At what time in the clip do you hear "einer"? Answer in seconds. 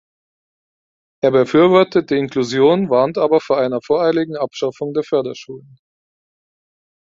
3.59-3.83